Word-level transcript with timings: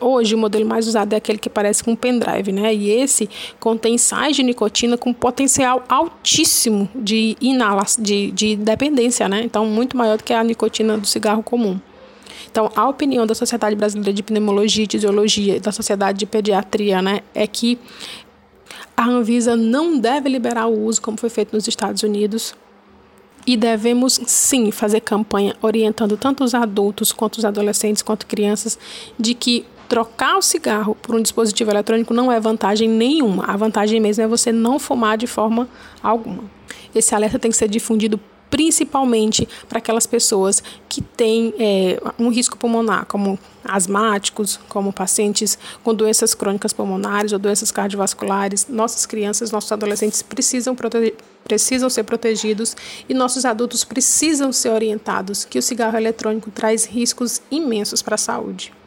Hoje, 0.00 0.34
o 0.34 0.38
modelo 0.38 0.66
mais 0.66 0.86
usado 0.86 1.12
é 1.12 1.16
aquele 1.16 1.38
que 1.38 1.50
parece 1.50 1.82
com 1.82 1.92
um 1.92 1.96
pendrive, 1.96 2.52
né? 2.52 2.74
E 2.74 2.90
esse 2.90 3.28
contém 3.58 3.98
sais 3.98 4.36
de 4.36 4.42
nicotina 4.42 4.96
com 4.96 5.12
potencial 5.12 5.84
altíssimo 5.88 6.88
de 6.94 7.36
inalação, 7.40 8.02
de, 8.02 8.30
de 8.30 8.56
dependência, 8.56 9.28
né? 9.28 9.42
Então, 9.42 9.66
muito 9.66 9.96
maior 9.96 10.16
do 10.16 10.24
que 10.24 10.32
a 10.32 10.42
nicotina 10.42 10.96
do 10.96 11.06
cigarro 11.06 11.42
comum. 11.42 11.78
Então, 12.50 12.70
a 12.74 12.88
opinião 12.88 13.26
da 13.26 13.34
Sociedade 13.34 13.76
Brasileira 13.76 14.12
de 14.12 14.22
Pneumologia 14.22 14.84
e 14.84 14.88
Fisiologia 14.90 15.56
e 15.56 15.60
da 15.60 15.70
Sociedade 15.70 16.18
de 16.18 16.26
Pediatria, 16.26 17.02
né, 17.02 17.20
é 17.34 17.46
que 17.46 17.78
a 18.96 19.06
Anvisa 19.06 19.54
não 19.54 19.98
deve 19.98 20.28
liberar 20.28 20.66
o 20.66 20.84
uso 20.86 21.00
como 21.00 21.18
foi 21.18 21.28
feito 21.28 21.54
nos 21.54 21.68
Estados 21.68 22.02
Unidos, 22.02 22.54
e 23.46 23.56
devemos 23.56 24.20
sim 24.26 24.70
fazer 24.70 25.00
campanha 25.00 25.56
orientando 25.62 26.18
tanto 26.18 26.44
os 26.44 26.54
adultos 26.54 27.12
quanto 27.12 27.38
os 27.38 27.46
adolescentes 27.46 28.02
quanto 28.02 28.26
crianças 28.26 28.78
de 29.18 29.32
que 29.32 29.64
trocar 29.88 30.36
o 30.36 30.42
cigarro 30.42 30.94
por 30.94 31.14
um 31.14 31.22
dispositivo 31.22 31.70
eletrônico 31.70 32.12
não 32.12 32.30
é 32.30 32.38
vantagem 32.38 32.88
nenhuma. 32.88 33.44
A 33.46 33.56
vantagem 33.56 34.00
mesmo 34.00 34.22
é 34.22 34.26
você 34.26 34.52
não 34.52 34.78
fumar 34.78 35.16
de 35.16 35.26
forma 35.26 35.68
alguma. 36.02 36.44
Esse 36.94 37.14
alerta 37.14 37.38
tem 37.38 37.50
que 37.50 37.56
ser 37.56 37.68
difundido 37.68 38.20
principalmente 38.50 39.46
para 39.68 39.78
aquelas 39.78 40.06
pessoas 40.06 40.62
que 40.88 41.02
têm 41.02 41.54
é, 41.58 42.00
um 42.18 42.30
risco 42.30 42.56
pulmonar, 42.56 43.04
como 43.06 43.38
asmáticos, 43.64 44.58
como 44.68 44.92
pacientes 44.92 45.58
com 45.84 45.94
doenças 45.94 46.34
crônicas 46.34 46.72
pulmonares 46.72 47.32
ou 47.32 47.38
doenças 47.38 47.70
cardiovasculares. 47.70 48.66
Nossas 48.68 49.04
crianças, 49.04 49.50
nossos 49.50 49.70
adolescentes 49.70 50.22
precisam, 50.22 50.74
precisam 51.44 51.90
ser 51.90 52.04
protegidos 52.04 52.74
e 53.08 53.12
nossos 53.12 53.44
adultos 53.44 53.84
precisam 53.84 54.52
ser 54.52 54.70
orientados 54.70 55.44
que 55.44 55.58
o 55.58 55.62
cigarro 55.62 55.96
eletrônico 55.96 56.50
traz 56.50 56.86
riscos 56.86 57.42
imensos 57.50 58.00
para 58.00 58.14
a 58.14 58.18
saúde. 58.18 58.77